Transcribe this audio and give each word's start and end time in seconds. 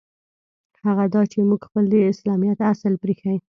هغه 0.85 1.05
دا 1.13 1.21
چې 1.31 1.37
موږ 1.49 1.61
خپل 1.67 1.83
د 1.89 1.95
اسلامیت 2.11 2.59
اصل 2.73 2.93
پرېیښی. 3.03 3.37